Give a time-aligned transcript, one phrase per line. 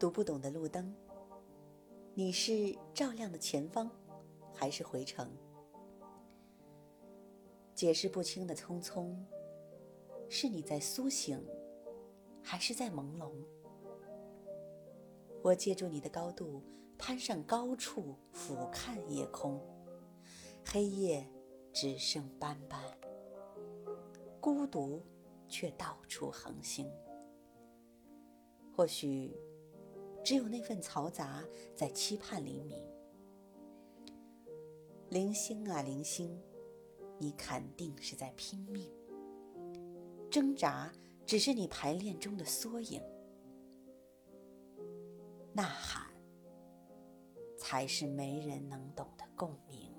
[0.00, 0.94] 读不懂的路灯，
[2.14, 3.90] 你是照亮的前方，
[4.50, 5.30] 还是回程？
[7.74, 9.14] 解释不清的匆匆，
[10.26, 11.38] 是你在苏醒，
[12.42, 13.30] 还是在朦胧？
[15.42, 16.62] 我借助你的高度，
[16.96, 19.60] 攀上高处，俯瞰夜空，
[20.64, 21.28] 黑夜
[21.74, 22.82] 只剩斑斑，
[24.40, 25.02] 孤独
[25.46, 26.90] 却到处横行。
[28.74, 29.36] 或许，
[30.22, 32.82] 只有那份嘈杂在期盼黎明。
[35.08, 36.40] 零星啊，零星，
[37.18, 38.88] 你肯定是在拼命，
[40.30, 40.92] 挣扎
[41.26, 43.02] 只是你排练中的缩影。
[45.52, 46.06] 呐喊，
[47.58, 49.89] 才是没人能懂的共鸣。